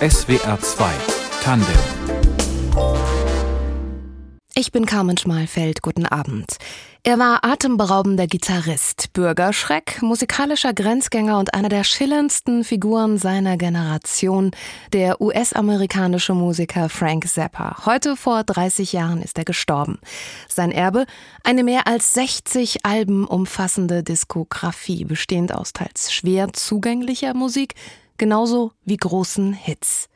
[0.00, 0.90] SWR 2
[1.42, 2.02] Tandem
[4.54, 6.58] ich bin Carmen Schmalfeld, guten Abend.
[7.02, 14.50] Er war atemberaubender Gitarrist, Bürgerschreck, musikalischer Grenzgänger und einer der schillerndsten Figuren seiner Generation,
[14.92, 17.86] der US-amerikanische Musiker Frank Zappa.
[17.86, 19.98] Heute vor 30 Jahren ist er gestorben.
[20.48, 21.06] Sein Erbe?
[21.42, 27.74] Eine mehr als 60 Alben umfassende Diskografie, bestehend aus teils schwer zugänglicher Musik,
[28.18, 30.08] genauso wie großen Hits.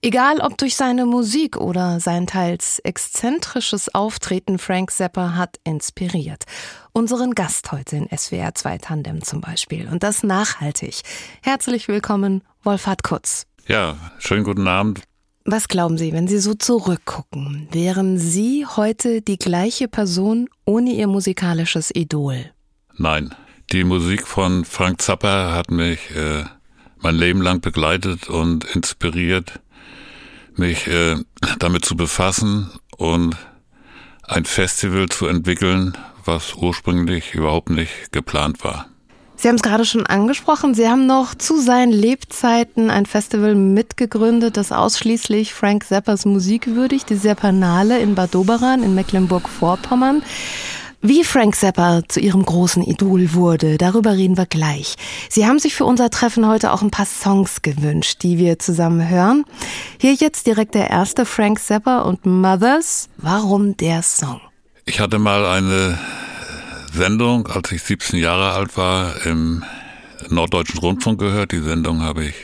[0.00, 6.44] Egal ob durch seine Musik oder sein teils exzentrisches Auftreten, Frank Zappa hat inspiriert.
[6.92, 9.88] Unseren Gast heute in SWR 2 Tandem zum Beispiel.
[9.88, 11.00] Und das nachhaltig.
[11.42, 13.46] Herzlich willkommen, Wolfhard Kutz.
[13.66, 15.02] Ja, schönen guten Abend.
[15.44, 17.68] Was glauben Sie, wenn Sie so zurückgucken?
[17.72, 22.52] Wären Sie heute die gleiche Person ohne Ihr musikalisches Idol?
[22.96, 23.34] Nein.
[23.72, 26.44] Die Musik von Frank Zappa hat mich äh,
[27.00, 29.60] mein Leben lang begleitet und inspiriert
[30.56, 31.16] mich äh,
[31.58, 33.36] damit zu befassen und
[34.24, 38.86] ein Festival zu entwickeln, was ursprünglich überhaupt nicht geplant war.
[39.36, 40.74] Sie haben es gerade schon angesprochen.
[40.74, 47.08] Sie haben noch zu seinen Lebzeiten ein Festival mitgegründet, das ausschließlich Frank Zappas Musik würdigt,
[47.08, 50.24] die Seppernale in Bad Doberan in Mecklenburg-Vorpommern.
[51.00, 54.96] Wie Frank Zappa zu ihrem großen Idol wurde, darüber reden wir gleich.
[55.28, 59.08] Sie haben sich für unser Treffen heute auch ein paar Songs gewünscht, die wir zusammen
[59.08, 59.44] hören.
[60.00, 63.08] Hier jetzt direkt der erste Frank Zappa und Mothers.
[63.16, 64.40] Warum der Song?
[64.86, 66.00] Ich hatte mal eine
[66.92, 69.62] Sendung, als ich 17 Jahre alt war, im
[70.30, 71.52] Norddeutschen Rundfunk gehört.
[71.52, 72.34] Die Sendung habe ich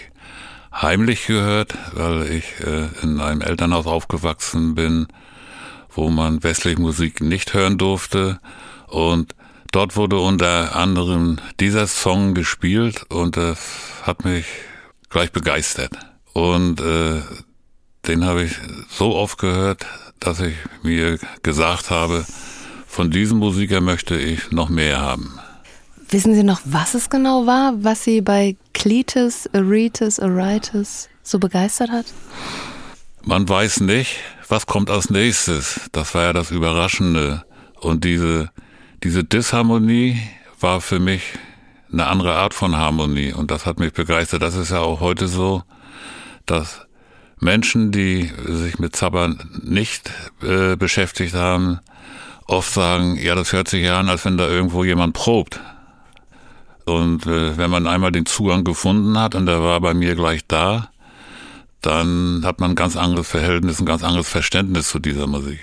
[0.73, 5.09] heimlich gehört, weil ich äh, in einem Elternhaus aufgewachsen bin,
[5.95, 8.41] wo man westliche Musik nicht hören durfte.
[8.89, 9.35] Und
[9.73, 13.59] dort wurde unter anderem dieser Song gespielt und das
[14.03, 14.47] hat mich
[15.11, 15.93] gleich begeistert.
[16.33, 17.23] Und äh,
[18.07, 18.53] den habe ich
[18.89, 19.87] so oft gehört,
[20.21, 22.25] dass ich mir gesagt habe,
[22.87, 25.39] von diesem Musiker möchte ich noch mehr haben.
[26.11, 31.91] Wissen Sie noch, was es genau war, was Sie bei Cletus, Aretus, Aritis so begeistert
[31.91, 32.07] hat?
[33.23, 34.19] Man weiß nicht,
[34.49, 35.81] was kommt als nächstes?
[35.93, 37.45] Das war ja das Überraschende.
[37.81, 38.51] Und diese,
[39.03, 40.21] diese Disharmonie
[40.61, 41.23] war für mich
[41.93, 43.33] eine andere Art von Harmonie.
[43.33, 44.43] Und das hat mich begeistert.
[44.43, 45.63] Das ist ja auch heute so,
[46.47, 46.87] dass
[47.41, 50.11] Menschen, die sich mit Zappa nicht
[50.43, 51.81] äh, beschäftigt haben,
[52.47, 55.61] oft sagen, ja, das hört sich ja an, als wenn da irgendwo jemand probt.
[56.85, 60.47] Und äh, wenn man einmal den Zugang gefunden hat, und der war bei mir gleich
[60.47, 60.91] da,
[61.87, 65.61] dann hat man ein ganz anderes Verhältnis, ein ganz anderes Verständnis zu dieser Musik.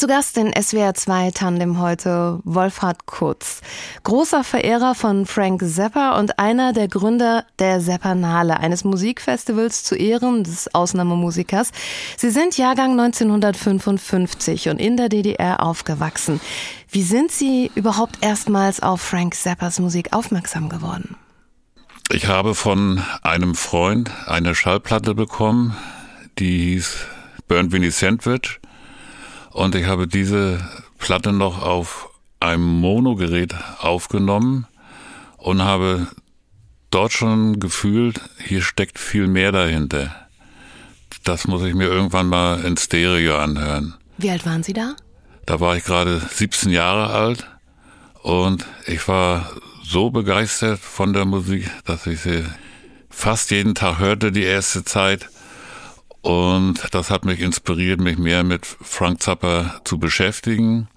[0.00, 3.60] Zu Gast in SWR 2 Tandem heute Wolfhard Kurz.
[4.02, 10.42] Großer Verehrer von Frank Zappa und einer der Gründer der Zappernale, eines Musikfestivals zu Ehren
[10.42, 11.72] des Ausnahmemusikers.
[12.16, 16.40] Sie sind Jahrgang 1955 und in der DDR aufgewachsen.
[16.88, 21.14] Wie sind Sie überhaupt erstmals auf Frank Zappas Musik aufmerksam geworden?
[22.10, 25.76] Ich habe von einem Freund eine Schallplatte bekommen,
[26.38, 26.96] die hieß
[27.48, 28.60] Burnt Winnie Sandwich.
[29.50, 30.60] Und ich habe diese
[30.98, 34.66] Platte noch auf einem Monogerät aufgenommen
[35.36, 36.06] und habe
[36.90, 40.14] dort schon gefühlt, hier steckt viel mehr dahinter.
[41.24, 43.94] Das muss ich mir irgendwann mal in Stereo anhören.
[44.18, 44.94] Wie alt waren Sie da?
[45.46, 47.46] Da war ich gerade 17 Jahre alt
[48.22, 49.50] und ich war
[49.82, 52.44] so begeistert von der Musik, dass ich sie
[53.08, 55.28] fast jeden Tag hörte die erste Zeit.
[56.22, 60.88] Und das hat mich inspiriert, mich mehr mit Frank Zappa zu beschäftigen.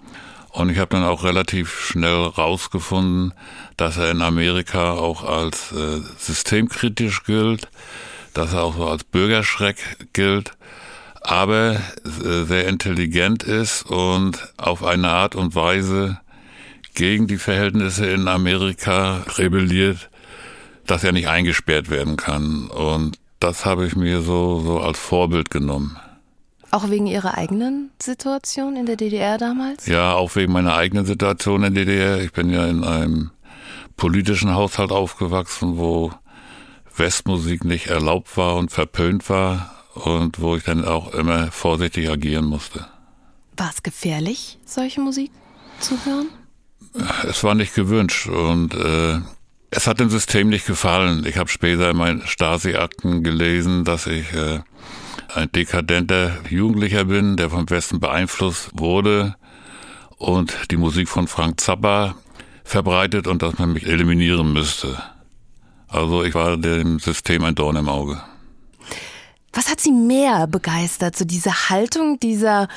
[0.50, 3.34] Und ich habe dann auch relativ schnell rausgefunden,
[3.76, 7.68] dass er in Amerika auch als äh, systemkritisch gilt,
[8.34, 9.78] dass er auch so als Bürgerschreck
[10.12, 10.52] gilt,
[11.22, 16.20] aber äh, sehr intelligent ist und auf eine Art und Weise
[16.94, 20.08] gegen die Verhältnisse in Amerika rebelliert,
[20.86, 22.68] dass er nicht eingesperrt werden kann.
[22.68, 25.98] Und das habe ich mir so, so als Vorbild genommen.
[26.70, 29.86] Auch wegen Ihrer eigenen Situation in der DDR damals?
[29.86, 32.20] Ja, auch wegen meiner eigenen Situation in der DDR.
[32.22, 33.30] Ich bin ja in einem
[33.98, 36.10] politischen Haushalt aufgewachsen, wo
[36.96, 42.46] Westmusik nicht erlaubt war und verpönt war und wo ich dann auch immer vorsichtig agieren
[42.46, 42.86] musste.
[43.58, 45.30] War es gefährlich, solche Musik
[45.80, 46.28] zu hören?
[47.28, 49.20] Es war nicht gewünscht und äh,
[49.76, 51.26] es hat dem System nicht gefallen.
[51.26, 54.60] Ich habe später in meinen Stasi-Akten gelesen, dass ich äh,
[55.34, 59.34] ein dekadenter Jugendlicher bin, der vom Westen beeinflusst wurde
[60.16, 62.14] und die Musik von Frank Zappa
[62.62, 65.02] verbreitet und dass man mich eliminieren müsste.
[65.88, 68.22] Also ich war dem System ein Dorn im Auge.
[69.52, 71.16] Was hat Sie mehr begeistert?
[71.16, 72.68] So diese Haltung, dieser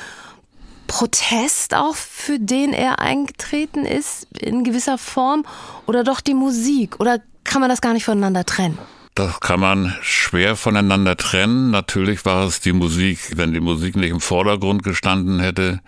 [0.88, 5.44] Protest auch, für den er eingetreten ist, in gewisser Form,
[5.86, 6.98] oder doch die Musik?
[6.98, 8.78] Oder kann man das gar nicht voneinander trennen?
[9.14, 11.70] Das kann man schwer voneinander trennen.
[11.70, 13.36] Natürlich war es die Musik.
[13.36, 15.80] Wenn die Musik nicht im Vordergrund gestanden hätte,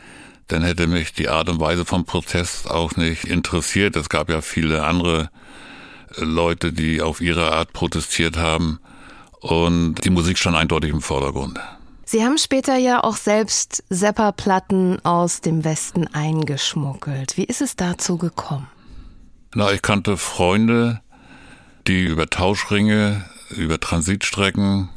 [0.48, 3.96] dann hätte mich die Art und Weise vom Protest auch nicht interessiert.
[3.96, 5.30] Es gab ja viele andere
[6.16, 8.80] Leute, die auf ihre Art protestiert haben.
[9.40, 11.58] Und die Musik stand eindeutig im Vordergrund.
[12.12, 17.36] Sie haben später ja auch selbst Sepperplatten aus dem Westen eingeschmuggelt.
[17.36, 18.66] Wie ist es dazu gekommen?
[19.54, 21.02] Na, ich kannte Freunde,
[21.86, 24.88] die über Tauschringe, über Transitstrecken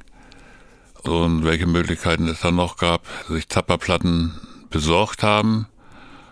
[1.03, 4.33] und welche Möglichkeiten es dann noch gab, sich Zapperplatten
[4.71, 5.67] besorgt haben.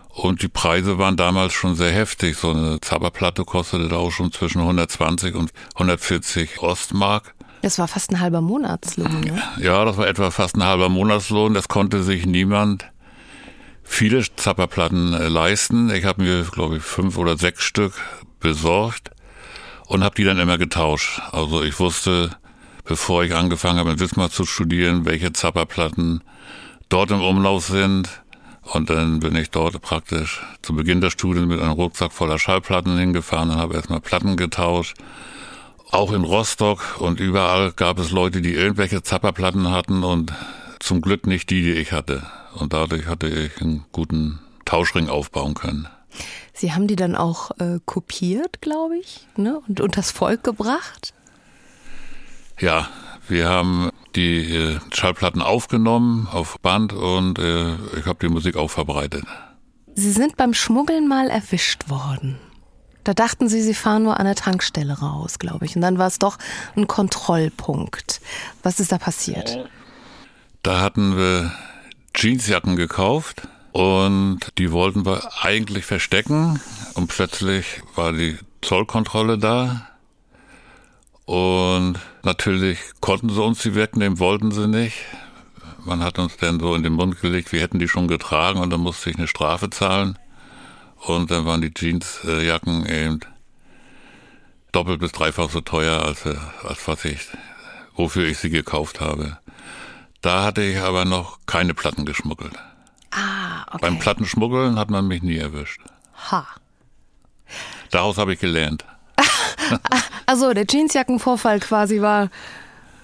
[0.09, 2.37] Und die Preise waren damals schon sehr heftig.
[2.37, 7.35] So eine Zapperplatte kostete da auch schon zwischen 120 und 140 Ostmark.
[7.61, 9.41] Das war fast ein halber Monatslohn, ne?
[9.59, 11.53] Ja, das war etwa fast ein halber Monatslohn.
[11.53, 12.91] Das konnte sich niemand
[13.83, 15.89] viele Zapperplatten äh, leisten.
[15.91, 17.93] Ich habe mir, glaube ich, fünf oder sechs Stück
[18.39, 19.11] besorgt
[19.87, 21.21] und habe die dann immer getauscht.
[21.31, 22.31] Also ich wusste,
[22.83, 26.23] bevor ich angefangen habe, in Wismar zu studieren, welche Zapperplatten
[26.89, 28.09] dort im Umlauf sind.
[28.63, 32.97] Und dann bin ich dort praktisch zu Beginn des Studiums mit einem Rucksack voller Schallplatten
[32.97, 34.95] hingefahren und habe erstmal Platten getauscht
[35.91, 40.33] auch in Rostock und überall gab es Leute, die irgendwelche Zapperplatten hatten und
[40.79, 42.23] zum Glück nicht die, die ich hatte.
[42.55, 45.87] Und dadurch hatte ich einen guten Tauschring aufbauen können.
[46.53, 49.61] Sie haben die dann auch äh, kopiert, glaube ich, ne?
[49.67, 51.13] und unters Volk gebracht?
[52.59, 52.89] Ja,
[53.27, 58.69] wir haben die äh, Schallplatten aufgenommen auf Band und äh, ich habe die Musik auch
[58.69, 59.23] verbreitet.
[59.95, 62.37] Sie sind beim Schmuggeln mal erwischt worden.
[63.03, 65.75] Da dachten sie, sie fahren nur an der Tankstelle raus, glaube ich.
[65.75, 66.37] Und dann war es doch
[66.75, 68.21] ein Kontrollpunkt.
[68.63, 69.57] Was ist da passiert?
[70.63, 71.51] Da hatten wir
[72.15, 76.61] Jeansjacken gekauft und die wollten wir eigentlich verstecken.
[76.93, 79.87] Und plötzlich war die Zollkontrolle da.
[81.25, 84.97] Und natürlich konnten sie uns die wegnehmen, wollten sie nicht.
[85.85, 88.69] Man hat uns dann so in den Mund gelegt, wir hätten die schon getragen und
[88.69, 90.19] dann musste ich eine Strafe zahlen.
[91.05, 93.19] Und dann waren die Jeansjacken eben
[94.71, 97.19] doppelt bis dreifach so teuer, als, als was ich,
[97.95, 99.37] wofür ich sie gekauft habe.
[100.21, 102.53] Da hatte ich aber noch keine Platten geschmuggelt.
[103.09, 103.79] Ah, okay.
[103.81, 105.81] Beim Plattenschmuggeln hat man mich nie erwischt.
[106.29, 106.47] Ha.
[107.89, 108.85] Daraus habe ich gelernt.
[110.25, 112.29] also der Jeansjackenvorfall quasi war,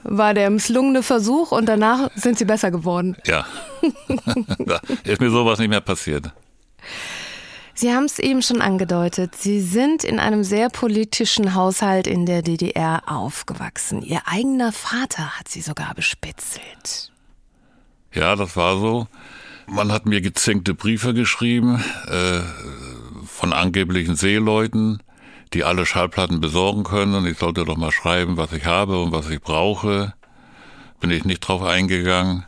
[0.04, 3.18] war der misslungene Versuch und danach sind sie besser geworden.
[3.26, 3.46] Ja.
[4.60, 6.32] da ist mir sowas nicht mehr passiert.
[7.80, 9.36] Sie haben es eben schon angedeutet.
[9.36, 14.02] Sie sind in einem sehr politischen Haushalt in der DDR aufgewachsen.
[14.02, 17.12] Ihr eigener Vater hat Sie sogar bespitzelt.
[18.12, 19.08] Ja, das war so.
[19.68, 22.40] Man hat mir gezinkte Briefe geschrieben äh,
[23.28, 25.04] von angeblichen Seeleuten,
[25.54, 29.12] die alle Schallplatten besorgen können und ich sollte doch mal schreiben, was ich habe und
[29.12, 30.16] was ich brauche.
[31.00, 32.47] Bin ich nicht drauf eingegangen.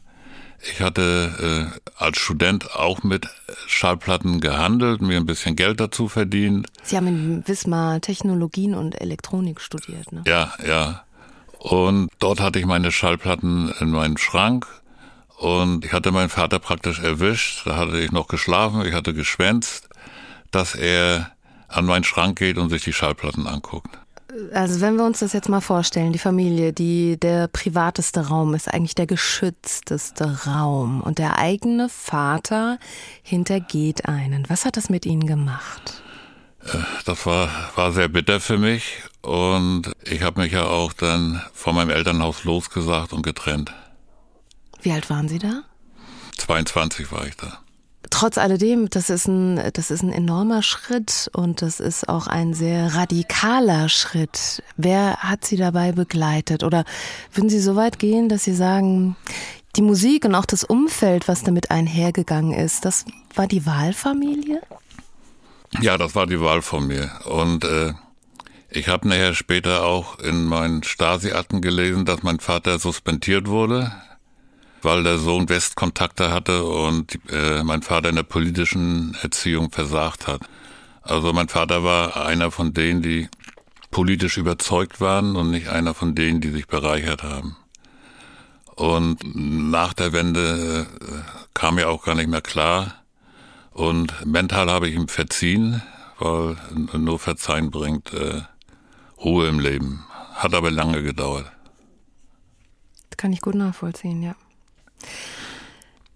[0.62, 3.28] Ich hatte äh, als Student auch mit
[3.68, 6.68] Schallplatten gehandelt, mir ein bisschen Geld dazu verdient.
[6.84, 10.24] Sie haben in Wismar Technologien und Elektronik studiert, ne?
[10.28, 11.04] Ja, ja.
[11.60, 14.68] Und dort hatte ich meine Schallplatten in meinem Schrank
[15.38, 17.66] und ich hatte meinen Vater praktisch erwischt.
[17.66, 19.89] Da hatte ich noch geschlafen, ich hatte geschwänzt,
[20.51, 21.32] dass er
[21.68, 23.99] an meinen Schrank geht und sich die Schallplatten anguckt.
[24.53, 28.67] Also wenn wir uns das jetzt mal vorstellen, die Familie, die der privateste Raum ist,
[28.67, 32.79] eigentlich der geschützteste Raum und der eigene Vater
[33.24, 34.50] hintergeht einen.
[34.50, 36.03] Was hat das mit Ihnen gemacht?
[36.63, 41.41] Äh, das war, war sehr bitter für mich und ich habe mich ja auch dann
[41.53, 43.74] von meinem Elternhaus losgesagt und getrennt.
[44.81, 45.63] Wie alt waren Sie da?
[46.38, 47.60] 22 war ich da
[48.10, 52.54] trotz alledem, das ist ein, das ist ein enormer Schritt und das ist auch ein
[52.54, 54.63] sehr radikaler Schritt.
[54.78, 56.63] Wer hat Sie dabei begleitet?
[56.63, 56.86] Oder
[57.34, 59.16] würden Sie so weit gehen, dass Sie sagen,
[59.75, 64.62] die Musik und auch das Umfeld, was damit einhergegangen ist, das war die Wahlfamilie?
[65.82, 67.12] Ja, das war die Wahlfamilie.
[67.25, 67.94] Und äh,
[68.72, 73.92] ich habe nachher später auch in meinen Stasi-Akten gelesen, dass mein Vater suspendiert wurde,
[74.83, 80.41] weil der Sohn Westkontakte hatte und äh, mein Vater in der politischen Erziehung versagt hat.
[81.01, 83.29] Also mein Vater war einer von denen, die
[83.91, 87.55] politisch überzeugt waren und nicht einer von denen, die sich bereichert haben.
[88.75, 91.13] Und nach der Wende äh,
[91.53, 92.95] kam mir auch gar nicht mehr klar.
[93.71, 95.81] Und mental habe ich ihm verziehen,
[96.17, 96.55] weil
[96.98, 98.41] nur Verzeihen bringt äh,
[99.17, 100.05] Ruhe im Leben.
[100.36, 101.51] Hat aber lange gedauert.
[103.09, 104.36] Das kann ich gut nachvollziehen, ja.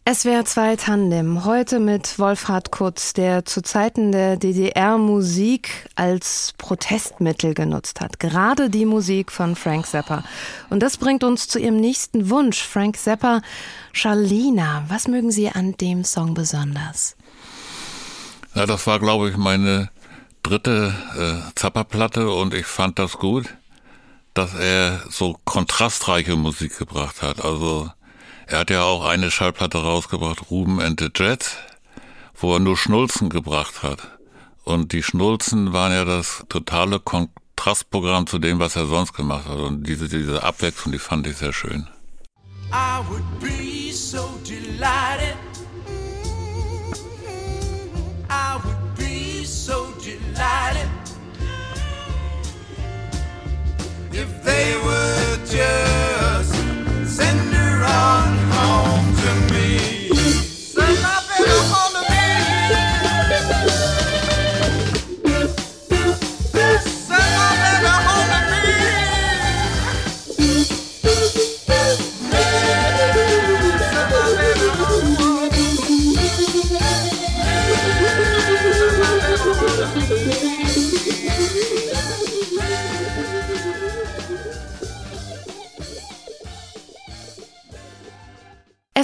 [0.06, 7.54] SWR 2 Tandem, heute mit Wolfhard Kutz, der zu Zeiten der DDR Musik als Protestmittel
[7.54, 8.20] genutzt hat.
[8.20, 10.26] Gerade die Musik von Frank Zappa.
[10.70, 12.62] Und das bringt uns zu Ihrem nächsten Wunsch.
[12.62, 13.42] Frank Zappa,
[13.94, 14.84] Charlina.
[14.90, 17.16] Was mögen Sie an dem Song besonders?
[18.56, 19.90] Ja, das war, glaube ich, meine
[20.44, 23.46] dritte äh, Zappa-Platte und ich fand das gut,
[24.34, 27.42] dass er so kontrastreiche Musik gebracht hat.
[27.42, 27.90] Also
[28.48, 31.58] er hat ja auch eine Schallplatte rausgebracht, Ruben and the Jets,
[32.36, 34.00] wo er nur Schnulzen gebracht hat.
[34.64, 39.58] Und die Schnulzen waren ja das totale Kontrastprogramm zu dem, was er sonst gemacht hat.
[39.58, 41.88] Und diese, diese Abwechslung, die fand ich sehr schön.
[42.72, 45.38] I would be so delighted.
[48.30, 50.90] I would be so delighted.
[54.12, 55.93] If they were just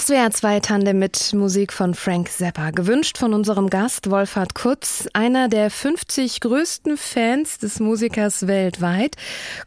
[0.09, 2.71] SWR 2 Tandem mit Musik von Frank Zappa.
[2.71, 9.17] Gewünscht von unserem Gast Wolfhard Kutz, einer der 50 größten Fans des Musikers weltweit.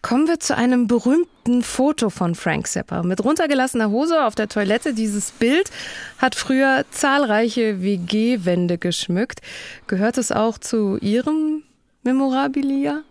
[0.02, 3.04] Kommen wir zu einem berühmten Foto von Frank Zappa.
[3.04, 4.94] Mit runtergelassener Hose auf der Toilette.
[4.94, 5.70] Dieses Bild
[6.18, 9.42] hat früher zahlreiche WG-Wände geschmückt.
[9.86, 11.62] Gehört es auch zu Ihrem
[12.02, 13.02] Memorabilia,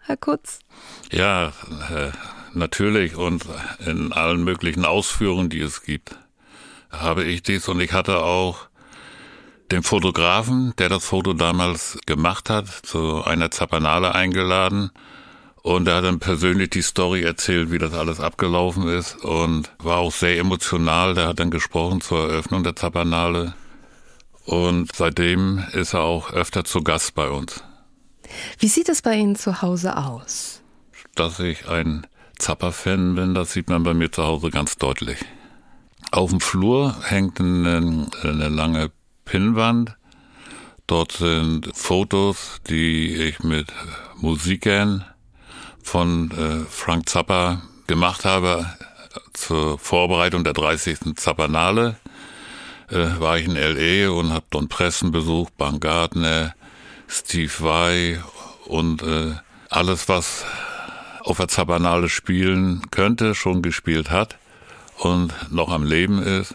[0.00, 0.58] Herr Kutz?
[1.12, 1.52] Ja,
[1.94, 2.10] äh,
[2.52, 3.44] natürlich und
[3.86, 6.16] in allen möglichen Ausführungen, die es gibt
[6.90, 8.68] habe ich dies und ich hatte auch
[9.70, 14.90] den Fotografen, der das Foto damals gemacht hat, zu einer Zapanale eingeladen.
[15.62, 19.98] Und er hat dann persönlich die Story erzählt, wie das alles abgelaufen ist und war
[19.98, 21.14] auch sehr emotional.
[21.14, 23.54] Der hat dann gesprochen zur Eröffnung der Zapanale.
[24.46, 27.62] Und seitdem ist er auch öfter zu Gast bei uns.
[28.58, 30.62] Wie sieht es bei Ihnen zu Hause aus?
[31.14, 32.06] Dass ich ein
[32.38, 35.18] Zappa-Fan bin, das sieht man bei mir zu Hause ganz deutlich.
[36.12, 38.90] Auf dem Flur hängt eine, eine lange
[39.24, 39.96] Pinnwand.
[40.88, 43.72] Dort sind Fotos, die ich mit
[44.16, 45.04] Musikern
[45.80, 48.66] von äh, Frank Zappa gemacht habe
[49.34, 51.14] zur Vorbereitung der 30.
[51.14, 51.96] Zappanale.
[52.88, 54.10] Äh, war ich in L.A.
[54.10, 56.56] und habe Don Pressen besucht, Bang Gardner,
[57.06, 58.20] Steve Vai
[58.66, 59.34] und äh,
[59.68, 60.44] alles, was
[61.20, 64.39] auf der Zappanale spielen könnte, schon gespielt hat
[65.00, 66.54] und noch am Leben ist.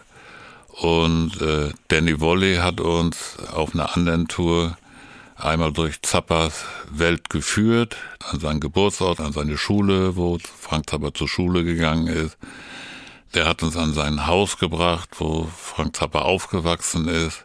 [0.69, 4.77] Und äh, Danny Volley hat uns auf einer anderen Tour
[5.35, 7.97] einmal durch Zappas Welt geführt,
[8.29, 12.37] an seinen Geburtsort, an seine Schule, wo Frank Zappa zur Schule gegangen ist.
[13.33, 17.43] Der hat uns an sein Haus gebracht, wo Frank Zappa aufgewachsen ist.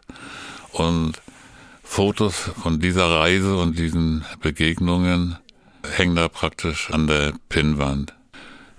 [0.71, 1.21] Und
[1.83, 5.37] Fotos von dieser Reise und diesen Begegnungen
[5.89, 8.13] hängen da praktisch an der Pinnwand.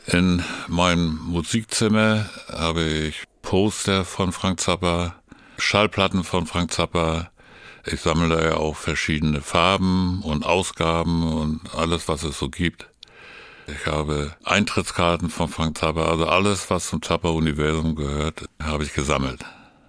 [0.06, 5.14] In meinem Musikzimmer habe ich Poster von Frank Zappa,
[5.59, 7.30] Schallplatten von Frank Zappa.
[7.87, 12.88] Ich sammle ja auch verschiedene Farben und Ausgaben und alles, was es so gibt.
[13.68, 19.44] Ich habe Eintrittskarten von Frank Zappa, also alles, was zum Zappa-Universum gehört, habe ich gesammelt.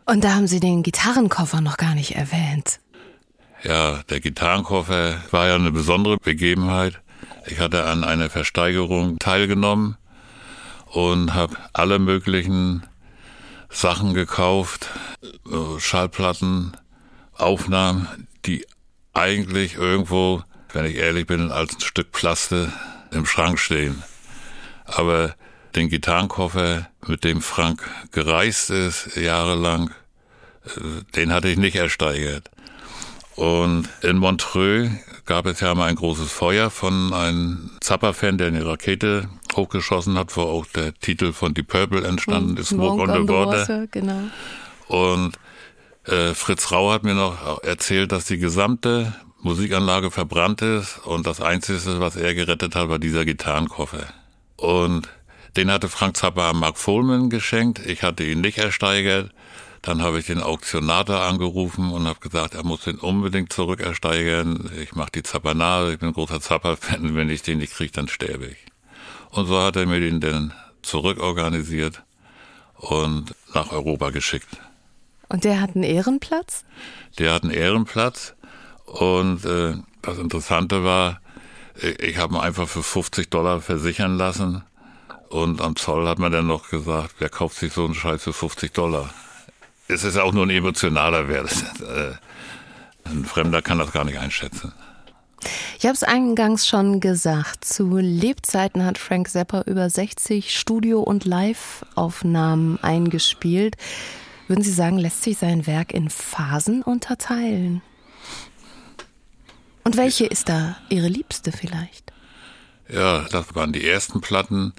[0.05, 2.79] Und da haben Sie den Gitarrenkoffer noch gar nicht erwähnt.
[3.63, 7.01] Ja, der Gitarrenkoffer war ja eine besondere Begebenheit.
[7.48, 9.98] Ich hatte an einer Versteigerung teilgenommen
[10.94, 12.84] und habe alle möglichen
[13.70, 14.90] Sachen gekauft,
[15.80, 16.78] Schallplatten,
[17.34, 18.66] Aufnahmen, die
[19.14, 22.72] eigentlich irgendwo, wenn ich ehrlich bin, als ein Stück Plaste
[23.12, 24.04] im Schrank stehen.
[24.86, 25.36] Aber
[25.76, 29.90] den Gitarrenkoffer, mit dem Frank gereist ist, jahrelang,
[30.66, 32.52] äh, den hatte ich nicht ersteigert.
[33.36, 34.90] Und in Montreux
[35.25, 40.36] gab es ja mal ein großes Feuer von einem Zappa-Fan, der eine Rakete hochgeschossen hat,
[40.36, 43.88] wo auch der Titel von Die Purple entstanden ist, Smoke on the Water.
[43.88, 44.20] Genau.
[44.88, 45.38] Und
[46.06, 51.42] äh, Fritz Rau hat mir noch erzählt, dass die gesamte Musikanlage verbrannt ist und das
[51.42, 54.06] Einzige, was er gerettet hat, war dieser Gitarrenkoffer.
[54.56, 55.10] Und
[55.56, 57.80] den hatte Frank Zappa an Mark Fohlman geschenkt.
[57.86, 59.32] Ich hatte ihn nicht ersteigert.
[59.84, 64.72] Dann habe ich den Auktionator angerufen und habe gesagt, er muss den unbedingt zurückersteigern.
[64.82, 67.16] Ich mache die Zappanade, ich bin ein großer Zappa-Fan.
[67.16, 68.58] Wenn ich den nicht kriege, dann sterbe ich.
[69.32, 72.02] Und so hat er mir den dann zurückorganisiert
[72.78, 74.48] und nach Europa geschickt.
[75.28, 76.63] Und der hat einen Ehrenplatz?
[77.20, 78.36] Der hat einen Ehrenplatz.
[78.86, 81.20] Und äh, das Interessante war,
[82.00, 84.63] ich habe ihn einfach für 50 Dollar versichern lassen.
[85.28, 88.34] Und am Zoll hat man dann noch gesagt, wer kauft sich so einen Scheiß für
[88.34, 89.13] 50 Dollar?
[89.88, 91.52] Es ist auch nur ein emotionaler Wert.
[91.84, 92.13] Äh,
[93.06, 94.72] ein Fremder kann das gar nicht einschätzen.
[95.78, 97.66] Ich habe es eingangs schon gesagt.
[97.66, 103.75] Zu Lebzeiten hat Frank Zappa über 60 Studio- und Live-Aufnahmen eingespielt.
[104.48, 107.82] Würden Sie sagen, lässt sich sein Werk in Phasen unterteilen?
[109.84, 112.13] Und welche ist da Ihre liebste vielleicht?
[112.88, 114.74] Ja, das waren die ersten Platten.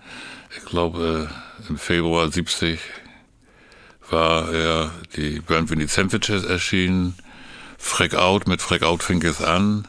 [0.57, 1.31] Ich glaube,
[1.69, 2.79] im Februar 70
[4.11, 7.15] war ja die Burn Winnie Sandwiches erschienen.
[7.79, 9.87] Freck Out, mit Freck Out fing es an.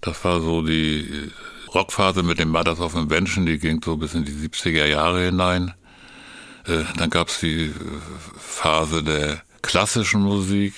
[0.00, 1.30] Das war so die
[1.74, 5.74] Rockphase mit den Mothers of Invention, die ging so bis in die 70er Jahre hinein.
[6.66, 7.72] Äh, dann gab's die
[8.38, 10.74] Phase der klassischen Musik.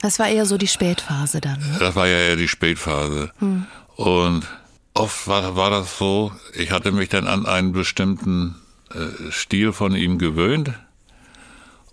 [0.00, 1.58] Das war eher so die Spätphase dann.
[1.58, 1.76] Ne?
[1.78, 3.32] Das war ja eher die Spätphase.
[3.38, 3.66] Hm.
[3.96, 4.46] Und
[4.94, 8.56] oft war, war das so, ich hatte mich dann an einen bestimmten
[8.94, 10.72] äh, Stil von ihm gewöhnt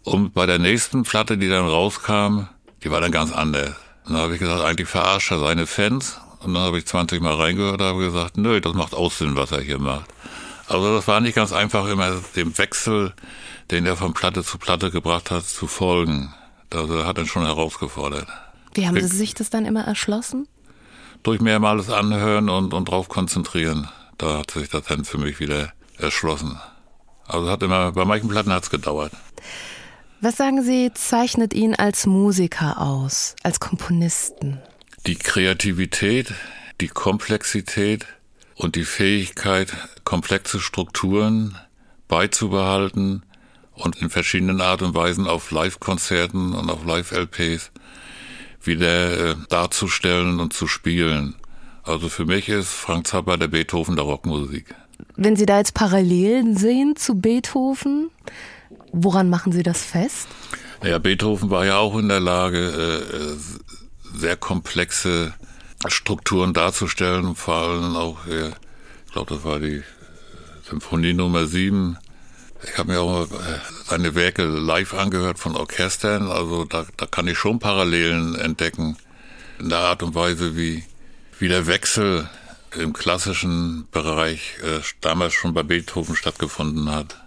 [0.06, 2.48] und bei der nächsten Platte, die dann rauskam,
[2.84, 3.74] die war dann ganz anders.
[4.06, 6.20] Und dann habe ich gesagt, eigentlich verarscht er seine Fans.
[6.42, 9.36] Und dann habe ich 20 Mal reingehört und habe gesagt, nö, das macht auch Sinn,
[9.36, 10.06] was er hier macht.
[10.68, 13.14] Also das war nicht ganz einfach, immer dem Wechsel,
[13.72, 16.34] den er von Platte zu Platte gebracht hat, zu folgen.
[16.70, 18.28] Das hat er schon herausgefordert.
[18.76, 20.48] Wie haben Sie sich das dann immer erschlossen?
[21.24, 23.90] Durch mehrmals anhören und, und drauf konzentrieren.
[24.20, 26.60] Da hat sich das dann für mich wieder erschlossen.
[27.28, 29.12] Also hat immer, bei manchen Platten hat es gedauert.
[30.22, 34.60] Was sagen Sie, zeichnet ihn als Musiker aus, als Komponisten?
[35.06, 36.34] Die Kreativität,
[36.82, 38.06] die Komplexität
[38.56, 39.74] und die Fähigkeit,
[40.04, 41.58] komplexe Strukturen
[42.08, 43.24] beizubehalten
[43.74, 47.72] und in verschiedenen Art und Weisen auf Live-Konzerten und auf Live-LPs
[48.64, 51.36] wieder äh, darzustellen und zu spielen.
[51.84, 54.74] Also für mich ist Frank Zappa der Beethoven der Rockmusik.
[55.18, 58.10] Wenn Sie da jetzt Parallelen sehen zu Beethoven,
[58.92, 60.28] Woran machen Sie das fest?
[60.84, 65.34] Ja, Beethoven war ja auch in der Lage, äh, sehr komplexe
[65.88, 68.50] Strukturen darzustellen, vor allem auch, äh,
[69.06, 69.84] ich glaube, das war die
[70.68, 71.98] Symphonie Nummer 7.
[72.64, 73.28] Ich habe mir auch
[73.86, 78.98] seine Werke live angehört von Orchestern, also da, da kann ich schon Parallelen entdecken
[79.60, 80.84] in der Art und Weise, wie,
[81.40, 82.28] wie der Wechsel
[82.78, 87.25] im klassischen Bereich äh, damals schon bei Beethoven stattgefunden hat.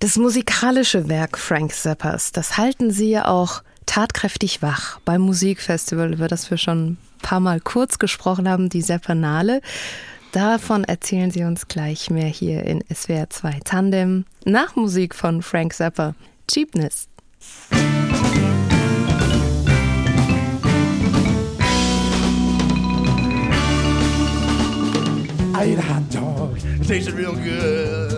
[0.00, 6.28] Das musikalische Werk Frank Zappas, das halten Sie ja auch tatkräftig wach beim Musikfestival, über
[6.28, 9.60] das wir schon ein paar Mal kurz gesprochen haben, die Seppernale.
[10.30, 15.74] Davon erzählen Sie uns gleich mehr hier in SWR 2 Tandem nach Musik von Frank
[15.74, 16.14] Zappa.
[16.48, 17.08] Cheapness.
[25.56, 26.56] I ate a hot dog.
[26.56, 28.17] It tasted real good.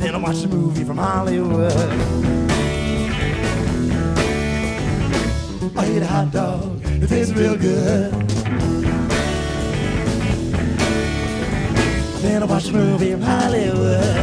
[0.00, 1.72] Then I watched a movie from Hollywood.
[5.76, 8.10] I ate a hot dog, it tastes real good.
[12.22, 14.16] Then I watched a movie from Hollywood.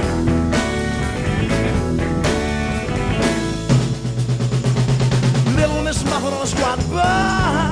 [5.56, 7.67] Little Miss Muffin on a squat by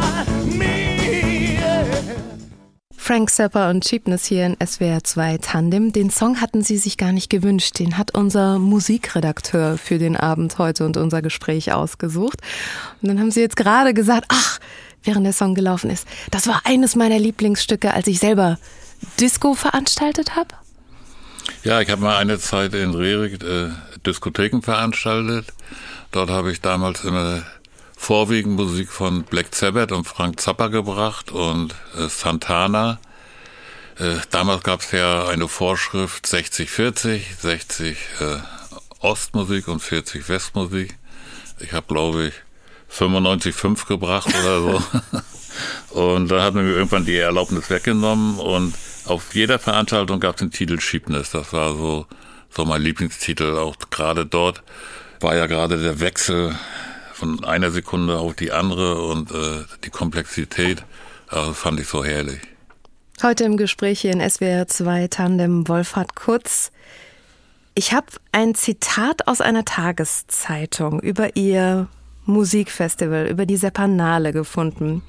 [3.06, 5.94] Frank Zappa und Cheapness hier in SWR 2 Tandem.
[5.94, 7.78] Den Song hatten Sie sich gar nicht gewünscht.
[7.78, 12.40] Den hat unser Musikredakteur für den Abend heute und unser Gespräch ausgesucht.
[13.04, 14.60] Und dann haben Sie jetzt gerade gesagt, ach,
[15.04, 18.58] während der Song gelaufen ist, das war eines meiner Lieblingsstücke, als ich selber
[19.20, 20.56] Disco veranstaltet habe.
[21.64, 23.70] Ja, ich habe mal eine Zeit in Rerik äh,
[24.04, 25.46] Diskotheken veranstaltet.
[26.10, 27.44] Dort habe ich damals immer
[27.96, 33.00] vorwiegend Musik von Black Sabbath und Frank Zappa gebracht und äh, Santana.
[33.98, 38.38] Äh, damals gab es ja eine Vorschrift 60-40, 60 äh,
[39.00, 40.98] Ostmusik und 40 Westmusik.
[41.60, 42.34] Ich habe, glaube ich,
[42.92, 44.84] 95,5 gebracht oder so.
[46.00, 48.74] und da hat man mir irgendwann die Erlaubnis weggenommen und
[49.06, 51.32] auf jeder Veranstaltung gab es den Titel Cheapness.
[51.32, 52.08] Das war so,
[52.50, 53.58] so mein Lieblingstitel.
[53.58, 54.64] Auch gerade dort
[55.20, 56.56] war ja gerade der Wechsel
[57.26, 60.84] von einer Sekunde auf die andere und äh, die Komplexität
[61.28, 62.40] also fand ich so herrlich.
[63.24, 66.72] Heute im Gespräch hier in SWR 2 Tandem Wolfhard Kurz.
[67.74, 71.88] Ich habe ein Zitat aus einer Tageszeitung über Ihr
[72.26, 75.02] Musikfestival, über die Sepanale gefunden.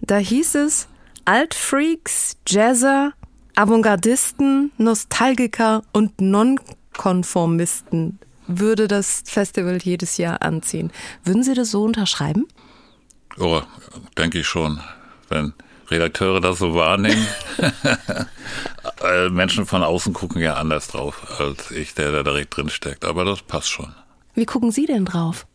[0.00, 0.88] Da hieß es,
[1.24, 3.12] Altfreaks, Jazzer,
[3.54, 8.18] Avantgardisten, Nostalgiker und Nonkonformisten
[8.58, 10.92] würde das Festival jedes Jahr anziehen.
[11.24, 12.46] Würden Sie das so unterschreiben?
[13.38, 13.62] Oh,
[14.16, 14.80] denke ich schon.
[15.28, 15.54] Wenn
[15.90, 17.26] Redakteure das so wahrnehmen.
[19.00, 23.04] Äh, Menschen von außen gucken ja anders drauf als ich, der da direkt drin steckt.
[23.04, 23.92] Aber das passt schon.
[24.34, 25.46] Wie gucken Sie denn drauf?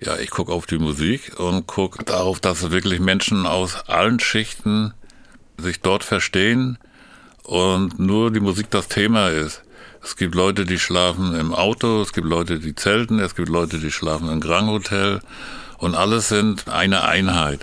[0.00, 4.92] Ja, ich gucke auf die Musik und gucke darauf, dass wirklich Menschen aus allen Schichten
[5.56, 6.78] sich dort verstehen
[7.42, 9.62] und nur die Musik das Thema ist.
[10.02, 13.78] Es gibt Leute, die schlafen im Auto, es gibt Leute, die zelten, es gibt Leute,
[13.78, 15.20] die schlafen im Grand Hotel
[15.78, 17.60] und alles sind eine Einheit.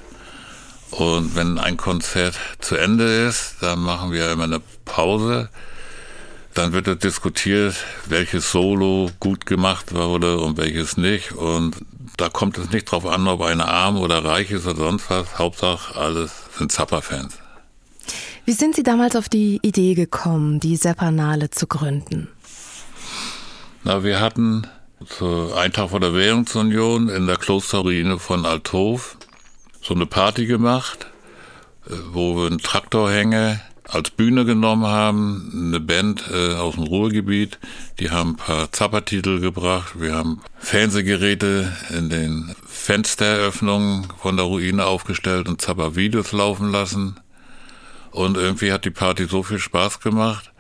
[0.92, 5.50] Und wenn ein Konzert zu Ende ist, dann machen wir immer eine Pause.
[6.54, 11.34] Dann wird diskutiert, welches Solo gut gemacht wurde und welches nicht.
[11.34, 11.76] Und
[12.18, 15.38] da kommt es nicht drauf an, ob einer arm oder reich ist oder sonst was.
[15.38, 17.38] Hauptsache, alles sind Zappa-Fans.
[18.48, 22.30] Wie sind Sie damals auf die Idee gekommen, die Sepanale zu gründen?
[23.84, 24.66] Na, wir hatten
[25.06, 29.18] zu einen Tag vor der Währungsunion in der Klosterruine von Althof
[29.82, 31.08] so eine Party gemacht,
[31.90, 37.60] äh, wo wir einen Traktorhänger als Bühne genommen haben, eine Band äh, aus dem Ruhrgebiet,
[38.00, 44.86] die haben ein paar Zappertitel gebracht, wir haben Fernsehgeräte in den Fensteröffnungen von der Ruine
[44.86, 47.20] aufgestellt und Zapper-Videos laufen lassen.
[48.18, 50.52] Und irgendwie hat die Party so viel Spaß gemacht,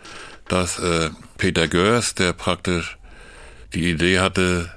[0.47, 2.99] dass äh, Peter Görs, der praktisch
[3.73, 4.71] die Idee hatte,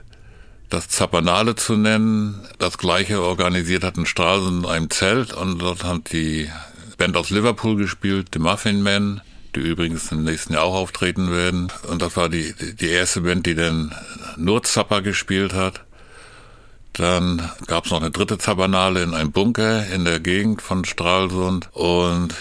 [0.70, 5.84] das Zapanale zu nennen, das gleiche organisiert hat in Stralsund in einem Zelt und dort
[5.84, 6.48] hat die
[6.96, 9.20] Band aus Liverpool gespielt, The Muffin Men,
[9.54, 11.70] die übrigens im nächsten Jahr auch auftreten werden.
[11.86, 13.94] Und das war die, die erste Band, die dann
[14.38, 15.82] nur Zappa gespielt hat.
[16.94, 21.68] Dann gab es noch eine dritte Zabanale in einem Bunker in der Gegend von Stralsund.
[21.72, 22.34] Und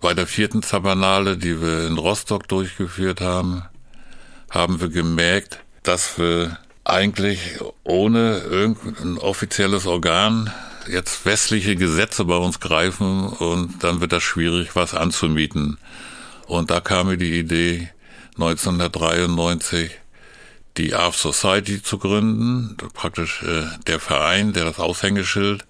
[0.00, 3.62] bei der vierten Zabanale, die wir in Rostock durchgeführt haben,
[4.50, 10.52] haben wir gemerkt, dass wir eigentlich ohne irgendein offizielles Organ
[10.88, 15.78] jetzt westliche Gesetze bei uns greifen und dann wird das schwierig, was anzumieten.
[16.46, 17.90] Und da kam mir die Idee,
[18.34, 19.90] 1993
[20.76, 25.64] die Art Society zu gründen, praktisch äh, der Verein, der das Aushängeschild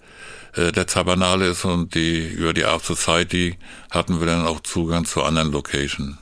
[0.55, 3.57] äh, der Zabanale ist und die über die Art Society
[3.91, 6.17] hatten wir dann auch Zugang zu anderen Locations.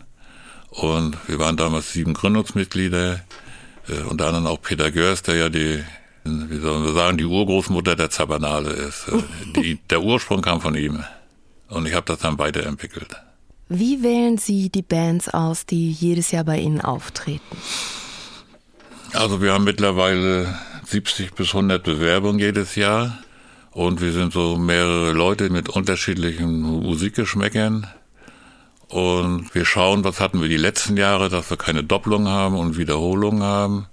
[0.69, 3.21] Und wir waren damals sieben Gründungsmitglieder,
[3.87, 5.83] äh, unter anderem auch Peter Görs, der ja die,
[6.23, 9.07] wie sollen wir sagen, die Urgroßmutter der Zabanale ist.
[9.07, 9.21] Äh,
[9.61, 11.03] die, der Ursprung kam von ihm.
[11.69, 13.15] Und ich habe das dann weiterentwickelt.
[13.67, 17.57] Wie wählen Sie die Bands aus, die jedes Jahr bei Ihnen auftreten?
[19.13, 23.17] Also wir haben mittlerweile 70 bis 100 Bewerbungen jedes Jahr.
[23.75, 27.85] Und wir sind so mehrere Leute mit unterschiedlichen Musikgeschmäckern.
[28.87, 32.77] Und wir schauen, was hatten wir die letzten Jahre, dass wir keine Doppelung haben und
[32.77, 33.87] Wiederholung haben.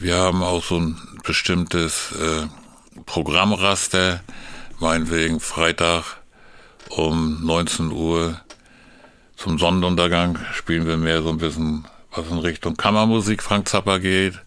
[0.00, 2.48] Wir haben auch so ein bestimmtes äh,
[3.06, 4.20] Programmraster,
[4.80, 6.16] meinetwegen Freitag
[6.88, 8.40] um 19 Uhr
[9.36, 14.40] zum Sonnenuntergang spielen wir mehr so ein bisschen, was in Richtung Kammermusik Frank Zappa geht.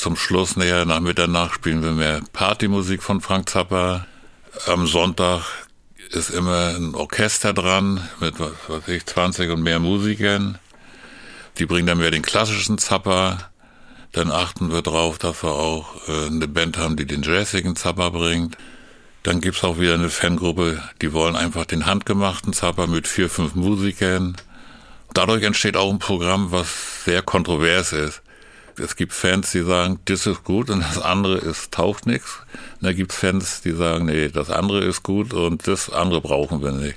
[0.00, 4.06] Zum Schluss näher nach Mitternacht spielen wir mehr Partymusik von Frank Zappa.
[4.66, 5.42] Am Sonntag
[6.08, 10.58] ist immer ein Orchester dran mit, was weiß ich, 20 und mehr Musikern.
[11.58, 13.50] Die bringen dann mehr den klassischen Zapper.
[14.12, 18.10] Dann achten wir drauf, dass wir auch äh, eine Band haben, die den jazzigen Zapper
[18.10, 18.56] bringt.
[19.22, 23.54] Dann gibt's auch wieder eine Fangruppe, die wollen einfach den handgemachten Zapper mit vier, fünf
[23.54, 24.38] Musikern.
[25.12, 28.22] Dadurch entsteht auch ein Programm, was sehr kontrovers ist
[28.80, 32.40] es gibt Fans, die sagen, das ist gut und das andere ist taucht nichts.
[32.80, 36.62] Da gibt es Fans, die sagen, nee, das andere ist gut und das andere brauchen
[36.62, 36.96] wir nicht.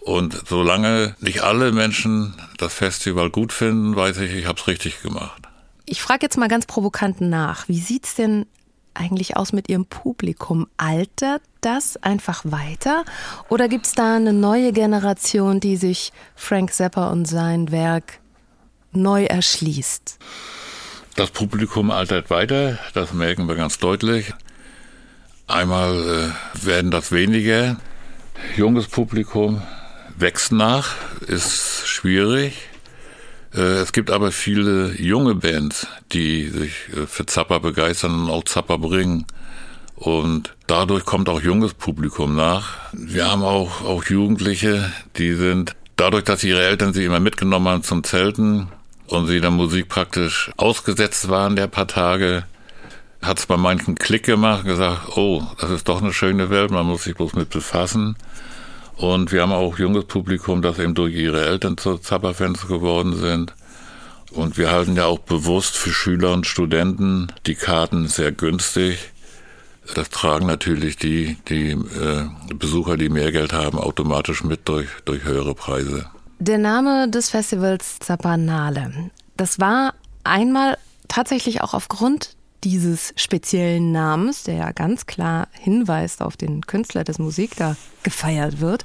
[0.00, 5.00] Und solange nicht alle Menschen das Festival gut finden, weiß ich, ich habe es richtig
[5.02, 5.42] gemacht.
[5.86, 7.68] Ich frage jetzt mal ganz provokant nach.
[7.68, 8.46] Wie sieht's denn
[8.92, 10.66] eigentlich aus mit Ihrem Publikum?
[10.76, 13.04] Altert das einfach weiter?
[13.48, 18.20] Oder gibt es da eine neue Generation, die sich Frank Zappa und sein Werk
[18.92, 20.18] neu erschließt?
[21.16, 24.32] Das Publikum altert weiter, das merken wir ganz deutlich.
[25.46, 27.76] Einmal äh, werden das weniger.
[28.56, 29.62] Junges Publikum
[30.16, 30.96] wächst nach,
[31.28, 32.68] ist schwierig.
[33.54, 38.44] Äh, es gibt aber viele junge Bands, die sich äh, für Zappa begeistern und auch
[38.44, 39.24] Zappa bringen.
[39.94, 42.92] Und dadurch kommt auch junges Publikum nach.
[42.92, 47.82] Wir haben auch, auch Jugendliche, die sind, dadurch, dass ihre Eltern sie immer mitgenommen haben
[47.84, 48.66] zum Zelten
[49.06, 52.44] und sie der Musik praktisch ausgesetzt waren der paar Tage,
[53.22, 56.86] hat es bei manchen Klick gemacht gesagt, oh, das ist doch eine schöne Welt, man
[56.86, 58.16] muss sich bloß mit befassen.
[58.96, 63.54] Und wir haben auch junges Publikum, das eben durch ihre Eltern zu Zappa-Fans geworden sind.
[64.30, 68.98] Und wir halten ja auch bewusst für Schüler und Studenten die Karten sehr günstig.
[69.94, 75.24] Das tragen natürlich die, die äh, Besucher, die mehr Geld haben, automatisch mit durch, durch
[75.24, 76.06] höhere Preise.
[76.46, 80.76] Der Name des Festivals Zappanale, das war einmal
[81.08, 87.18] tatsächlich auch aufgrund dieses speziellen Namens, der ja ganz klar hinweist auf den Künstler, des
[87.18, 88.84] Musik da gefeiert wird,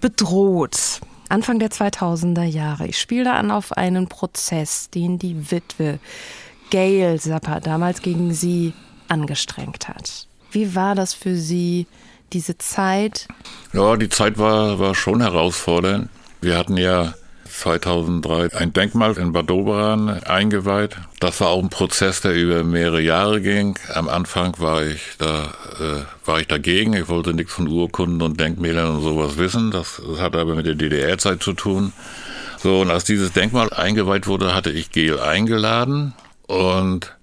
[0.00, 1.00] bedroht.
[1.28, 2.88] Anfang der 2000er Jahre.
[2.88, 6.00] Ich spiele da an auf einen Prozess, den die Witwe
[6.70, 8.72] Gail Zappa damals gegen sie
[9.06, 10.26] angestrengt hat.
[10.50, 11.86] Wie war das für Sie,
[12.32, 13.28] diese Zeit?
[13.72, 16.08] Ja, die Zeit war, war schon herausfordernd.
[16.40, 17.14] Wir hatten ja
[17.48, 20.96] 2003 ein Denkmal in Bad Doberan eingeweiht.
[21.18, 23.78] Das war auch ein Prozess, der über mehrere Jahre ging.
[23.92, 26.92] Am Anfang war ich da, äh, war ich dagegen.
[26.92, 29.70] Ich wollte nichts von Urkunden und Denkmälern und sowas wissen.
[29.70, 31.92] Das, das hatte aber mit der DDR-Zeit zu tun.
[32.58, 36.14] So, und als dieses Denkmal eingeweiht wurde, hatte ich Gel eingeladen
[36.46, 37.16] und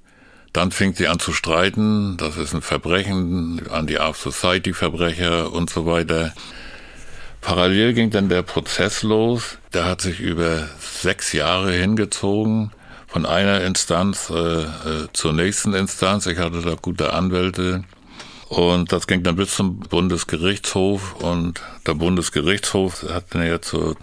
[0.53, 2.15] dann fing sie an zu streiten.
[2.17, 6.33] Das ist ein Verbrechen an die Art Society Verbrecher und so weiter.
[7.45, 9.59] Parallel ging dann der Prozess los.
[9.71, 12.71] Der hat sich über sechs Jahre hingezogen,
[13.05, 14.67] von einer Instanz äh, äh,
[15.13, 16.25] zur nächsten Instanz.
[16.25, 17.83] Ich hatte da gute Anwälte.
[18.49, 21.13] Und das ging dann bis zum Bundesgerichtshof.
[21.21, 23.95] Und der Bundesgerichtshof hat dann ja zur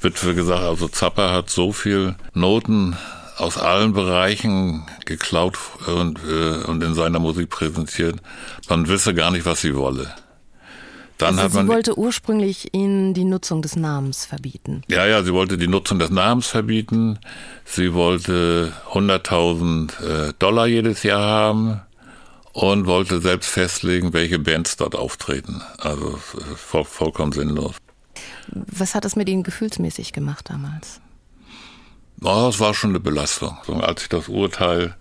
[0.00, 2.96] Witwe gesagt, also Zappa hat so viel Noten
[3.36, 8.16] aus allen Bereichen geklaut und, äh, und in seiner Musik präsentiert.
[8.70, 10.10] Man wisse gar nicht, was sie wolle.
[11.18, 14.82] Dann also sie wollte ursprünglich ihnen die Nutzung des Namens verbieten.
[14.88, 17.18] Ja, ja, sie wollte die Nutzung des Namens verbieten.
[17.64, 21.80] Sie wollte 100.000 äh, Dollar jedes Jahr haben
[22.52, 25.60] und wollte selbst festlegen, welche Bands dort auftreten.
[25.78, 26.18] Also
[26.56, 27.74] voll, vollkommen sinnlos.
[28.48, 31.00] Was hat das mit Ihnen gefühlsmäßig gemacht damals?
[32.22, 33.56] Oh, das war schon eine Belastung.
[33.80, 34.96] als ich das Urteil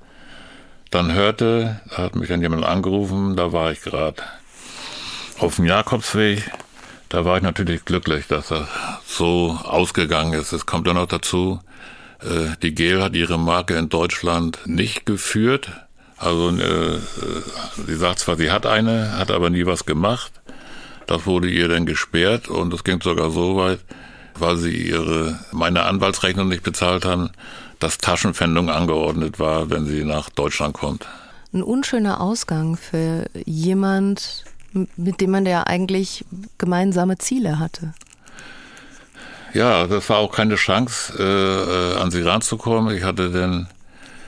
[0.89, 4.23] dann hörte, hat mich dann jemand angerufen, da war ich gerade
[5.39, 6.49] auf dem Jakobsweg.
[7.09, 8.67] Da war ich natürlich glücklich, dass das
[9.05, 10.51] so ausgegangen ist.
[10.51, 11.59] Es kommt dann noch dazu,
[12.21, 15.71] äh, die Gel hat ihre Marke in Deutschland nicht geführt.
[16.17, 16.99] Also äh, äh,
[17.85, 20.31] sie sagt zwar, sie hat eine, hat aber nie was gemacht.
[21.05, 23.79] Das wurde ihr dann gesperrt und es ging sogar so weit,
[24.35, 27.29] weil sie ihre meine Anwaltsrechnung nicht bezahlt haben,
[27.79, 31.07] dass Taschenpfändung angeordnet war, wenn sie nach Deutschland kommt.
[31.53, 34.43] Ein unschöner Ausgang für jemand,
[34.95, 36.25] mit dem man ja eigentlich
[36.57, 37.93] gemeinsame Ziele hatte.
[39.53, 42.95] Ja, das war auch keine Chance, äh, äh an sie ranzukommen.
[42.95, 43.67] Ich hatte dann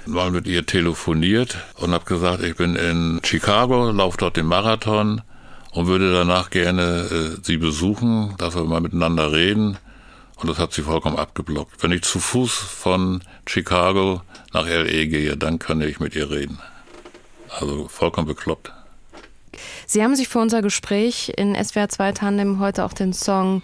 [0.05, 5.21] mal mit ihr telefoniert und habe gesagt, ich bin in Chicago, laufe dort den Marathon
[5.71, 9.77] und würde danach gerne äh, sie besuchen, dass wir mal miteinander reden.
[10.37, 11.83] Und das hat sie vollkommen abgeblockt.
[11.83, 14.21] Wenn ich zu Fuß von Chicago
[14.53, 16.59] nach LE gehe, dann kann ich mit ihr reden.
[17.49, 18.71] Also vollkommen bekloppt.
[19.85, 23.61] Sie haben sich für unser Gespräch in SWR 2 Tandem heute auch den Song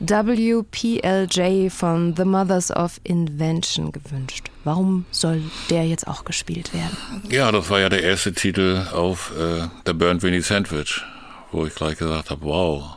[0.00, 4.50] WPLJ von The Mothers of Invention gewünscht.
[4.62, 6.96] Warum soll der jetzt auch gespielt werden?
[7.30, 11.02] Ja, das war ja der erste Titel auf äh, The Burnt Winnie Sandwich,
[11.50, 12.96] wo ich gleich gesagt habe, wow,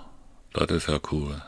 [0.54, 1.42] das ist ja cool.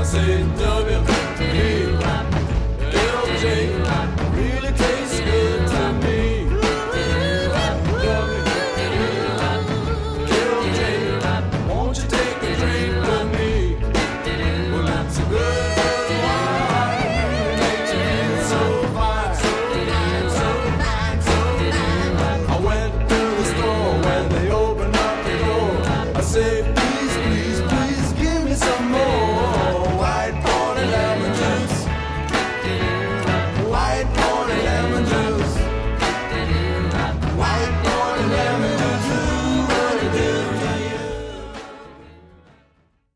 [0.00, 1.19] I say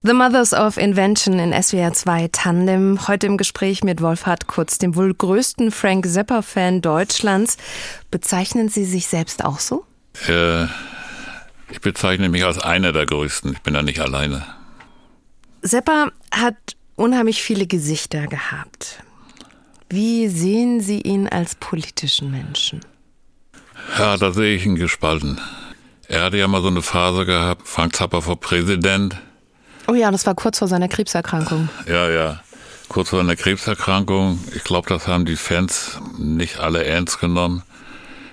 [0.07, 3.09] The Mothers of Invention in SWR 2 Tandem.
[3.09, 7.57] Heute im Gespräch mit Wolfhard Kurz, dem wohl größten Frank Zappa-Fan Deutschlands.
[8.11, 9.87] Bezeichnen Sie sich selbst auch so?
[10.29, 10.64] Äh,
[11.71, 13.55] ich bezeichne mich als einer der größten.
[13.55, 14.45] Ich bin da nicht alleine.
[15.62, 19.03] Zappa hat unheimlich viele Gesichter gehabt.
[19.88, 22.81] Wie sehen Sie ihn als politischen Menschen?
[23.99, 25.40] Ja, da sehe ich ihn gespalten.
[26.09, 29.17] Er hatte ja mal so eine Phase gehabt, Frank Zappa vor Präsident.
[29.87, 31.68] Oh ja, das war kurz vor seiner Krebserkrankung.
[31.87, 32.40] Ja, ja.
[32.88, 34.38] Kurz vor seiner Krebserkrankung.
[34.55, 37.62] Ich glaube, das haben die Fans nicht alle ernst genommen.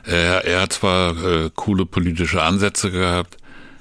[0.03, 3.37] Er, er hat zwar äh, coole politische Ansätze gehabt,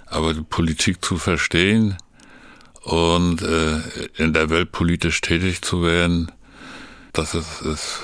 [0.06, 1.96] aber die Politik zu verstehen
[2.82, 3.78] und äh,
[4.16, 6.30] in der Welt politisch tätig zu werden,
[7.12, 8.02] das ist, ist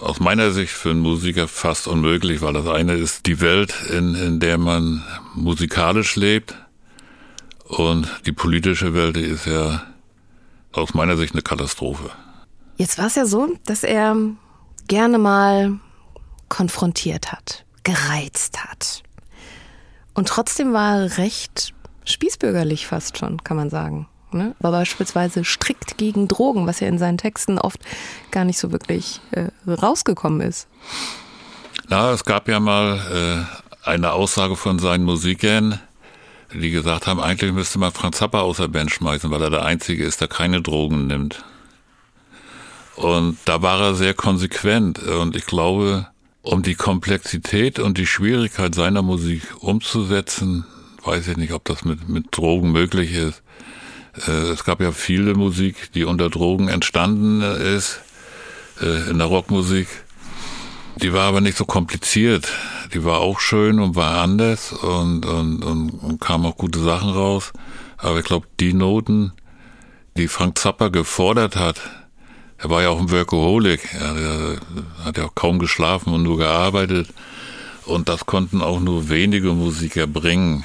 [0.00, 4.14] aus meiner Sicht für einen Musiker fast unmöglich, weil das eine ist die Welt, in,
[4.14, 6.54] in der man musikalisch lebt
[7.68, 9.82] und die politische Welt ist ja
[10.72, 12.10] aus meiner Sicht eine Katastrophe.
[12.76, 14.16] Jetzt war es ja so, dass er
[14.88, 15.78] gerne mal
[16.48, 19.02] konfrontiert hat, gereizt hat.
[20.14, 24.08] Und trotzdem war er recht spießbürgerlich fast schon, kann man sagen.
[24.32, 24.54] Ne?
[24.60, 27.80] War beispielsweise strikt gegen Drogen, was ja in seinen Texten oft
[28.30, 30.68] gar nicht so wirklich äh, rausgekommen ist.
[31.88, 33.46] Na, es gab ja mal
[33.84, 35.80] äh, eine Aussage von seinen Musikern,
[36.54, 39.64] die gesagt haben, eigentlich müsste man Franz Zappa aus der Band schmeißen, weil er der
[39.64, 41.44] Einzige ist, der keine Drogen nimmt.
[42.96, 44.98] Und da war er sehr konsequent.
[44.98, 46.08] Und ich glaube,
[46.42, 50.66] um die Komplexität und die Schwierigkeit seiner Musik umzusetzen,
[51.04, 53.42] weiß ich nicht, ob das mit, mit Drogen möglich ist.
[54.26, 58.00] Äh, es gab ja viele Musik, die unter Drogen entstanden ist,
[58.80, 59.88] äh, in der Rockmusik.
[60.96, 62.48] Die war aber nicht so kompliziert.
[62.92, 67.10] Die war auch schön und war anders und, und, und, und kam auch gute Sachen
[67.10, 67.52] raus.
[67.96, 69.32] Aber ich glaube, die Noten,
[70.16, 71.80] die Frank Zappa gefordert hat,
[72.58, 73.94] er war ja auch ein Workaholic.
[73.94, 74.60] Er,
[75.04, 77.08] hat ja auch kaum geschlafen und nur gearbeitet.
[77.86, 80.64] Und das konnten auch nur wenige Musiker bringen.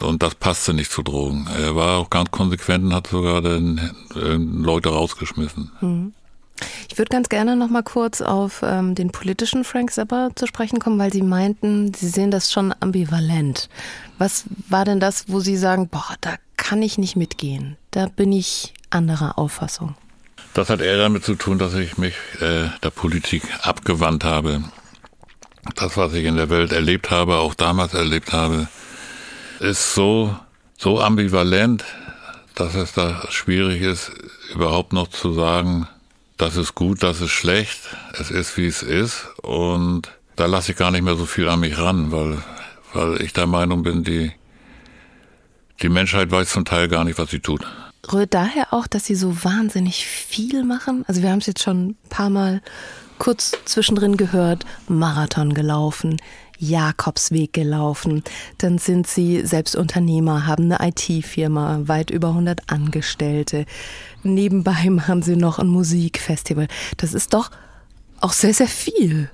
[0.00, 1.48] Und das passte nicht zu Drogen.
[1.56, 3.80] Er war auch ganz konsequent und hat sogar den,
[4.14, 5.72] den Leute rausgeschmissen.
[5.80, 6.12] Mhm.
[6.88, 10.78] Ich würde ganz gerne noch mal kurz auf ähm, den politischen Frank Zappa zu sprechen
[10.78, 13.68] kommen, weil Sie meinten, Sie sehen das schon ambivalent.
[14.18, 18.32] Was war denn das, wo Sie sagen, boah, da kann ich nicht mitgehen, da bin
[18.32, 19.96] ich anderer Auffassung?
[20.54, 24.62] Das hat eher damit zu tun, dass ich mich äh, der Politik abgewandt habe.
[25.74, 28.68] Das, was ich in der Welt erlebt habe, auch damals erlebt habe,
[29.58, 30.36] ist so,
[30.78, 31.84] so ambivalent,
[32.54, 34.12] dass es da schwierig ist,
[34.54, 35.88] überhaupt noch zu sagen,
[36.44, 37.80] das ist gut, das ist schlecht,
[38.20, 41.60] es ist wie es ist und da lasse ich gar nicht mehr so viel an
[41.60, 42.36] mich ran, weil,
[42.92, 44.30] weil ich der Meinung bin, die,
[45.80, 47.62] die Menschheit weiß zum Teil gar nicht, was sie tut.
[48.12, 51.06] Rührt daher auch, dass sie so wahnsinnig viel machen?
[51.08, 52.60] Also wir haben es jetzt schon ein paar Mal
[53.18, 56.20] kurz zwischendrin gehört, Marathon gelaufen,
[56.58, 58.22] Jakobsweg gelaufen.
[58.58, 63.66] Dann sind sie selbst Unternehmer, haben eine IT-Firma, weit über 100 Angestellte.
[64.22, 66.68] Nebenbei machen sie noch ein Musikfestival.
[66.96, 67.50] Das ist doch
[68.20, 69.30] auch sehr, sehr viel.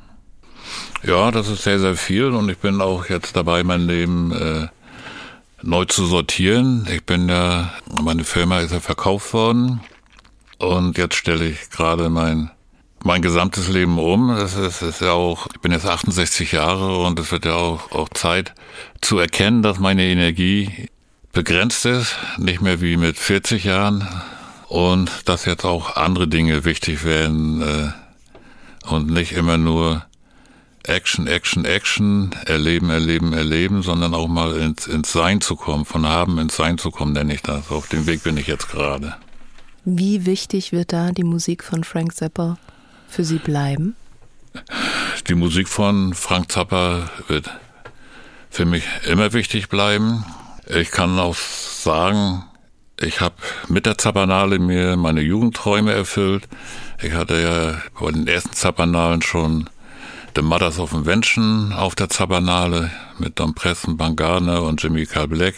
[1.02, 4.68] Ja, das ist sehr, sehr viel und ich bin auch jetzt dabei, mein Leben äh,
[5.62, 6.86] neu zu sortieren.
[6.92, 9.80] Ich bin ja, meine Firma ist ja verkauft worden
[10.58, 12.50] und jetzt stelle ich gerade mein
[13.04, 14.30] mein gesamtes Leben um.
[14.30, 17.92] Es ist, ist ja auch, ich bin jetzt 68 Jahre und es wird ja auch,
[17.92, 18.54] auch Zeit
[19.00, 20.88] zu erkennen, dass meine Energie
[21.32, 24.06] begrenzt ist, nicht mehr wie mit 40 Jahren
[24.68, 30.04] und dass jetzt auch andere Dinge wichtig werden äh, und nicht immer nur
[30.84, 36.06] Action, Action, Action, erleben, erleben, erleben, sondern auch mal ins, ins Sein zu kommen, von
[36.06, 37.70] haben ins Sein zu kommen, nenne ich das.
[37.70, 39.14] Auf dem Weg bin ich jetzt gerade.
[39.84, 42.58] Wie wichtig wird da die Musik von Frank Zappa
[43.10, 43.96] für Sie bleiben?
[45.28, 47.50] Die Musik von Frank Zappa wird
[48.50, 50.24] für mich immer wichtig bleiben.
[50.66, 52.44] Ich kann auch sagen,
[52.98, 53.36] ich habe
[53.68, 56.48] mit der Zappanale mir meine Jugendträume erfüllt.
[57.02, 59.70] Ich hatte ja bei den ersten Zappanalen schon
[60.36, 65.54] The Mothers of Invention auf der Zappanale mit Don Preston, Bangana und Jimmy Carl Black.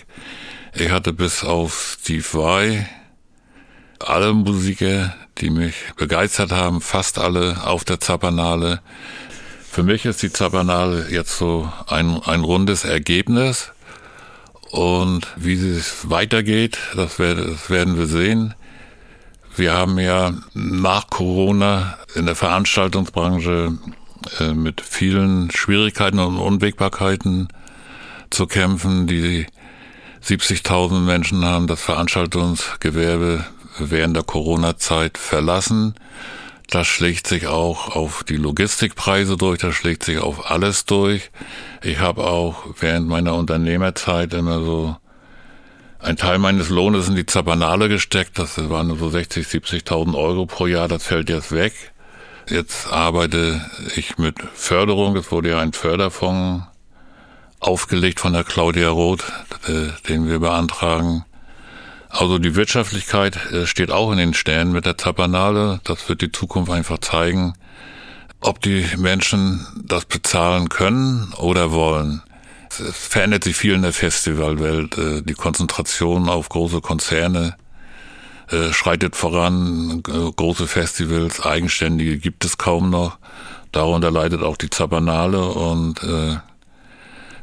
[0.75, 2.89] Ich hatte bis auf Steve Vai
[4.09, 8.81] alle Musiker, die mich begeistert haben, fast alle auf der Zappanale.
[9.71, 13.73] Für mich ist die Zappanale jetzt so ein, ein rundes Ergebnis.
[14.71, 18.55] Und wie es weitergeht, das, das werden wir sehen.
[19.55, 23.77] Wir haben ja nach Corona in der Veranstaltungsbranche
[24.41, 27.49] äh, mit vielen Schwierigkeiten und Unwägbarkeiten
[28.31, 29.07] zu kämpfen.
[29.07, 29.47] Die
[30.25, 33.45] 70.000 Menschen haben das Veranstaltungsgewerbe
[33.79, 35.95] während der Corona-Zeit verlassen.
[36.69, 41.31] Das schlägt sich auch auf die Logistikpreise durch, das schlägt sich auf alles durch.
[41.83, 44.97] Ich habe auch während meiner Unternehmerzeit immer so
[45.99, 48.39] ein Teil meines Lohnes in die Zabanale gesteckt.
[48.39, 50.89] Das waren so 60, 70.000 Euro pro Jahr.
[50.89, 51.75] Das fällt jetzt weg.
[52.49, 53.65] Jetzt arbeite
[53.95, 55.17] ich mit Förderung.
[55.17, 56.65] Es wurde ja ein Förderfonds
[57.61, 59.25] aufgelegt von der Claudia Roth,
[59.69, 61.25] äh, den wir beantragen.
[62.13, 65.81] Also die Wirtschaftlichkeit äh, steht auch in den Sternen mit der Zabanale.
[65.85, 67.55] Das wird die Zukunft einfach zeigen,
[68.41, 72.23] ob die Menschen das bezahlen können oder wollen.
[72.69, 74.99] Es verändert sich viel in der Festivalwelt.
[74.99, 77.57] Äh, die Konzentration auf große Konzerne
[78.51, 80.03] äh, schreitet voran.
[80.03, 83.17] Große Festivals, eigenständige gibt es kaum noch.
[83.73, 86.03] Darunter leidet auch die Zabanale und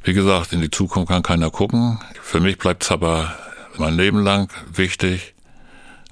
[0.04, 2.00] wie gesagt, in die Zukunft kann keiner gucken.
[2.22, 3.36] Für mich bleibt Zappa
[3.78, 5.34] mein Leben lang wichtig.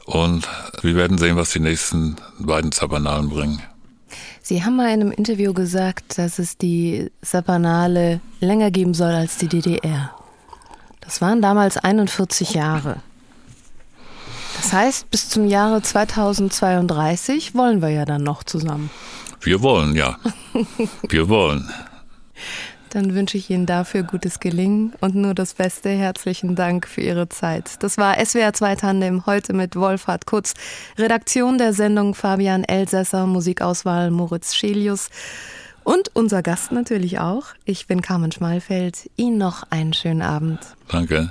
[0.05, 0.47] Und
[0.81, 3.61] wir werden sehen, was die nächsten beiden Zabanalen bringen.
[4.41, 9.37] Sie haben mal in einem Interview gesagt, dass es die Zabanale länger geben soll als
[9.37, 10.15] die DDR.
[11.01, 13.01] Das waren damals 41 Jahre.
[14.55, 18.89] Das heißt, bis zum Jahre 2032 wollen wir ja dann noch zusammen.
[19.41, 20.17] Wir wollen, ja.
[21.09, 21.69] Wir wollen.
[22.97, 25.89] Dann wünsche ich Ihnen dafür gutes Gelingen und nur das Beste.
[25.89, 27.83] Herzlichen Dank für Ihre Zeit.
[27.83, 30.55] Das war SWR 2 Tandem heute mit Wolfhard Kutz.
[30.97, 35.11] Redaktion der Sendung Fabian Elsässer, Musikauswahl Moritz Schelius.
[35.83, 37.49] Und unser Gast natürlich auch.
[37.65, 39.11] Ich bin Carmen Schmalfeld.
[39.15, 40.59] Ihnen noch einen schönen Abend.
[40.87, 41.29] Danke.